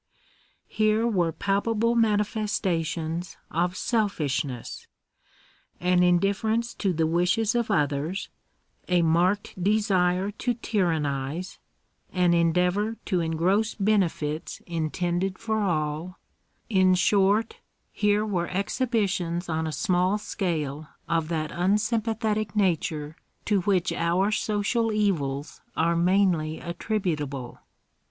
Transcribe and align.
Here 0.67 1.05
were 1.05 1.31
palpable 1.31 1.93
manifestations 1.93 3.37
of 3.51 3.77
selfishness— 3.77 4.87
an 5.93 5.99
indif 5.99 6.41
ference 6.41 6.75
to 6.79 6.91
the 6.91 7.05
wishes 7.05 7.53
of 7.53 7.69
others, 7.69 8.27
a 8.87 9.03
marked 9.03 9.63
desire 9.63 10.31
to 10.31 10.55
tyrannise, 10.55 11.59
an 12.11 12.33
endeavour 12.33 12.97
to 13.05 13.19
engross 13.19 13.75
benefits 13.75 14.59
intended 14.65 15.37
for 15.37 15.59
all— 15.61 16.17
in 16.67 16.95
short, 16.95 17.57
here 17.91 18.25
were 18.25 18.47
exhibitions 18.47 19.47
on 19.49 19.67
a 19.67 19.71
small 19.71 20.17
scale 20.17 20.87
of 21.07 21.27
that 21.27 21.51
unsympathetic 21.51 22.55
nature 22.55 23.15
to 23.45 23.61
which 23.61 23.93
our 23.93 24.31
social 24.31 24.91
evils 24.91 25.61
are 25.77 25.95
mainly 25.95 26.59
attributable. 26.59 27.59